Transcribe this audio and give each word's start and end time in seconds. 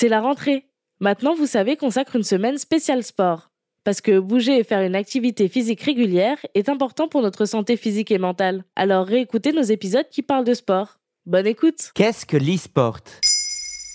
C'est 0.00 0.08
la 0.08 0.20
rentrée. 0.20 0.64
Maintenant, 1.00 1.34
vous 1.34 1.48
savez 1.48 1.74
qu'on 1.74 1.90
sacre 1.90 2.14
une 2.14 2.22
semaine 2.22 2.56
spéciale 2.56 3.02
sport. 3.02 3.50
Parce 3.82 4.00
que 4.00 4.20
bouger 4.20 4.60
et 4.60 4.62
faire 4.62 4.82
une 4.82 4.94
activité 4.94 5.48
physique 5.48 5.82
régulière 5.82 6.38
est 6.54 6.68
important 6.68 7.08
pour 7.08 7.20
notre 7.20 7.46
santé 7.46 7.76
physique 7.76 8.12
et 8.12 8.18
mentale. 8.18 8.62
Alors 8.76 9.08
réécoutez 9.08 9.50
nos 9.50 9.62
épisodes 9.62 10.08
qui 10.08 10.22
parlent 10.22 10.44
de 10.44 10.54
sport. 10.54 11.00
Bonne 11.26 11.48
écoute 11.48 11.90
Qu'est-ce 11.96 12.26
que 12.26 12.36
l'e-sport? 12.36 13.00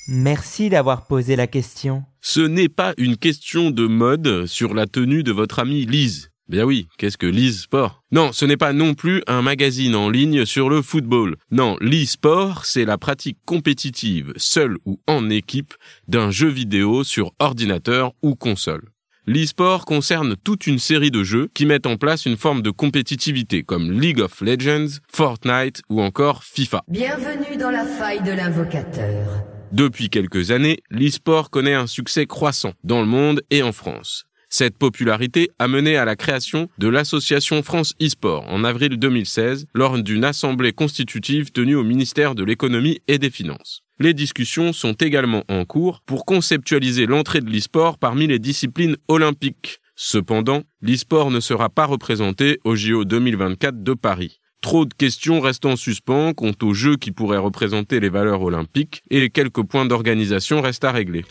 Merci 0.09 0.67
d'avoir 0.67 1.07
posé 1.07 1.37
la 1.37 1.47
question. 1.47 2.03
Ce 2.19 2.41
n'est 2.41 2.67
pas 2.67 2.93
une 2.97 3.15
question 3.15 3.71
de 3.71 3.87
mode 3.87 4.45
sur 4.45 4.73
la 4.73 4.87
tenue 4.87 5.23
de 5.23 5.31
votre 5.31 5.59
amie 5.59 5.85
Lise. 5.85 6.32
Bien 6.49 6.65
oui, 6.65 6.89
qu'est-ce 6.97 7.17
que 7.17 7.25
l'e-sport? 7.25 8.03
Non, 8.11 8.33
ce 8.33 8.43
n'est 8.43 8.57
pas 8.57 8.73
non 8.73 8.95
plus 8.95 9.23
un 9.27 9.41
magazine 9.41 9.95
en 9.95 10.09
ligne 10.09 10.43
sur 10.45 10.69
le 10.69 10.81
football. 10.81 11.37
Non, 11.51 11.77
l'e-sport, 11.79 12.65
c'est 12.65 12.83
la 12.83 12.97
pratique 12.97 13.37
compétitive, 13.45 14.33
seule 14.35 14.77
ou 14.85 14.99
en 15.07 15.29
équipe, 15.29 15.73
d'un 16.09 16.31
jeu 16.31 16.49
vidéo 16.49 17.05
sur 17.05 17.31
ordinateur 17.39 18.11
ou 18.21 18.35
console. 18.35 18.89
L'e-sport 19.25 19.85
concerne 19.85 20.35
toute 20.35 20.67
une 20.67 20.79
série 20.79 21.11
de 21.11 21.23
jeux 21.23 21.49
qui 21.53 21.65
mettent 21.65 21.87
en 21.87 21.95
place 21.95 22.25
une 22.25 22.35
forme 22.35 22.61
de 22.61 22.71
compétitivité 22.71 23.63
comme 23.63 23.89
League 23.89 24.19
of 24.19 24.41
Legends, 24.41 24.99
Fortnite 25.13 25.81
ou 25.87 26.01
encore 26.01 26.43
FIFA. 26.43 26.83
Bienvenue 26.89 27.55
dans 27.57 27.71
la 27.71 27.85
faille 27.85 28.21
de 28.21 28.31
l'invocateur. 28.31 29.45
Depuis 29.71 30.09
quelques 30.09 30.51
années, 30.51 30.79
l'e-sport 30.91 31.49
connaît 31.49 31.73
un 31.73 31.87
succès 31.87 32.25
croissant 32.25 32.73
dans 32.83 32.99
le 32.99 33.07
monde 33.07 33.41
et 33.49 33.63
en 33.63 33.71
France. 33.71 34.25
Cette 34.55 34.77
popularité 34.77 35.49
a 35.57 35.67
mené 35.67 35.97
à 35.97 36.05
la 36.05 36.15
création 36.15 36.69
de 36.77 36.87
l'association 36.87 37.63
France 37.63 37.95
e-sport 37.99 38.45
en 38.49 38.63
avril 38.63 38.99
2016 38.99 39.65
lors 39.73 39.97
d'une 39.97 40.23
assemblée 40.23 40.73
constitutive 40.73 41.51
tenue 41.51 41.73
au 41.73 41.83
ministère 41.83 42.35
de 42.35 42.43
l'économie 42.43 43.01
et 43.07 43.17
des 43.17 43.31
finances. 43.31 43.81
Les 43.97 44.13
discussions 44.13 44.71
sont 44.71 44.93
également 44.93 45.43
en 45.49 45.65
cours 45.65 46.01
pour 46.01 46.23
conceptualiser 46.23 47.07
l'entrée 47.07 47.41
de 47.41 47.49
l'e-sport 47.49 47.97
parmi 47.97 48.27
les 48.27 48.37
disciplines 48.37 48.95
olympiques. 49.07 49.79
Cependant, 49.95 50.61
l'e-sport 50.83 51.31
ne 51.31 51.39
sera 51.39 51.69
pas 51.69 51.85
représenté 51.85 52.59
au 52.63 52.75
JO 52.75 53.05
2024 53.05 53.81
de 53.81 53.93
Paris. 53.95 54.39
Trop 54.61 54.85
de 54.85 54.93
questions 54.93 55.41
restent 55.41 55.65
en 55.65 55.75
suspens 55.75 56.33
quant 56.35 56.53
aux 56.61 56.75
jeux 56.75 56.97
qui 56.97 57.11
pourraient 57.11 57.39
représenter 57.39 57.99
les 57.99 58.09
valeurs 58.09 58.43
olympiques 58.43 59.01
et 59.09 59.31
quelques 59.31 59.63
points 59.63 59.85
d'organisation 59.85 60.61
restent 60.61 60.85
à 60.85 60.91
régler. 60.91 61.25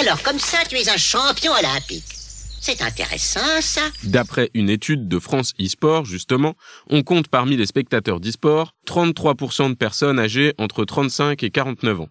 Alors 0.00 0.22
comme 0.22 0.38
ça, 0.38 0.60
tu 0.66 0.76
es 0.76 0.88
un 0.88 0.96
champion 0.96 1.52
olympique. 1.52 2.21
C'est 2.64 2.80
intéressant 2.80 3.60
ça. 3.60 3.80
D'après 4.04 4.48
une 4.54 4.70
étude 4.70 5.08
de 5.08 5.18
France 5.18 5.52
e-sport, 5.60 6.04
justement, 6.04 6.54
on 6.88 7.02
compte 7.02 7.26
parmi 7.26 7.56
les 7.56 7.66
spectateurs 7.66 8.20
d'e-sport 8.20 8.76
33% 8.86 9.70
de 9.70 9.74
personnes 9.74 10.20
âgées 10.20 10.54
entre 10.58 10.84
35 10.84 11.42
et 11.42 11.50
49 11.50 12.02
ans. 12.02 12.08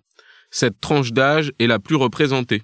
Cette 0.50 0.82
tranche 0.82 1.14
d'âge 1.14 1.54
est 1.60 1.68
la 1.68 1.80
plus 1.80 1.96
représentée. 1.96 2.64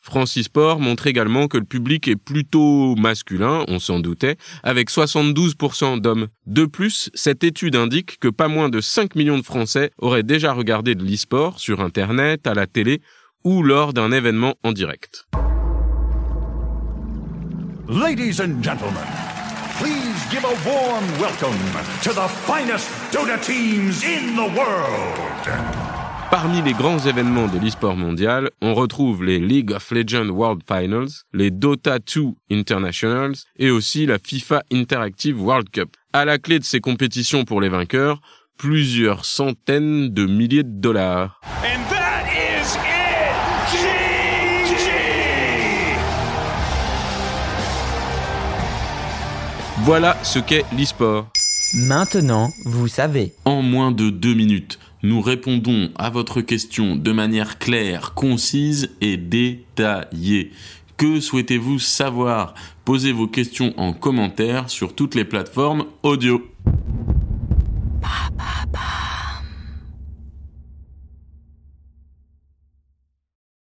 France 0.00 0.36
e-sport 0.36 0.80
montre 0.80 1.06
également 1.06 1.46
que 1.46 1.58
le 1.58 1.64
public 1.64 2.08
est 2.08 2.16
plutôt 2.16 2.96
masculin, 2.96 3.64
on 3.68 3.78
s'en 3.78 4.00
doutait, 4.00 4.36
avec 4.64 4.90
72% 4.90 6.00
d'hommes. 6.00 6.26
De 6.46 6.64
plus, 6.64 7.08
cette 7.14 7.44
étude 7.44 7.76
indique 7.76 8.18
que 8.18 8.26
pas 8.26 8.48
moins 8.48 8.68
de 8.68 8.80
5 8.80 9.14
millions 9.14 9.38
de 9.38 9.44
Français 9.44 9.92
auraient 9.98 10.24
déjà 10.24 10.52
regardé 10.52 10.96
de 10.96 11.04
l'e-sport 11.04 11.60
sur 11.60 11.82
Internet, 11.82 12.48
à 12.48 12.54
la 12.54 12.66
télé 12.66 13.00
ou 13.44 13.62
lors 13.62 13.92
d'un 13.92 14.10
événement 14.10 14.56
en 14.64 14.72
direct. 14.72 15.27
Ladies 17.90 18.40
and 18.40 18.62
gentlemen, 18.62 19.02
please 19.78 20.14
give 20.30 20.44
a 20.44 20.54
warm 20.68 21.02
welcome 21.18 21.56
to 22.02 22.12
the 22.12 22.28
finest 22.28 22.86
Dota 23.10 23.42
teams 23.42 24.04
in 24.04 24.36
the 24.36 24.42
world. 24.42 25.48
Parmi 26.30 26.60
les 26.60 26.74
grands 26.74 26.98
événements 26.98 27.48
de 27.48 27.58
l'e-sport 27.58 27.96
mondial, 27.96 28.50
on 28.60 28.74
retrouve 28.74 29.24
les 29.24 29.38
League 29.38 29.72
of 29.72 29.90
Legends 29.90 30.28
World 30.28 30.60
Finals, 30.68 31.24
les 31.32 31.50
Dota 31.50 31.98
2 31.98 32.34
Internationals 32.50 33.36
et 33.56 33.70
aussi 33.70 34.04
la 34.04 34.18
FIFA 34.18 34.64
Interactive 34.70 35.40
World 35.40 35.70
Cup. 35.70 35.96
À 36.12 36.26
la 36.26 36.36
clé 36.36 36.58
de 36.58 36.64
ces 36.64 36.80
compétitions 36.80 37.46
pour 37.46 37.62
les 37.62 37.70
vainqueurs, 37.70 38.20
plusieurs 38.58 39.24
centaines 39.24 40.10
de 40.10 40.26
milliers 40.26 40.62
de 40.62 40.78
dollars. 40.78 41.40
And 41.64 41.80
that 41.88 42.26
is 42.34 42.76
it! 42.76 44.27
Voilà 49.84 50.16
ce 50.22 50.38
qu'est 50.38 50.64
l'e-sport. 50.76 51.28
Maintenant, 51.74 52.50
vous 52.64 52.88
savez. 52.88 53.32
En 53.44 53.62
moins 53.62 53.92
de 53.92 54.10
deux 54.10 54.34
minutes, 54.34 54.78
nous 55.02 55.20
répondons 55.20 55.90
à 55.96 56.10
votre 56.10 56.40
question 56.40 56.96
de 56.96 57.12
manière 57.12 57.58
claire, 57.58 58.14
concise 58.14 58.90
et 59.00 59.16
détaillée. 59.16 60.52
Que 60.96 61.20
souhaitez-vous 61.20 61.78
savoir? 61.78 62.54
Posez 62.84 63.12
vos 63.12 63.28
questions 63.28 63.72
en 63.76 63.92
commentaire 63.92 64.68
sur 64.68 64.94
toutes 64.94 65.14
les 65.14 65.24
plateformes 65.24 65.84
audio. 66.02 66.42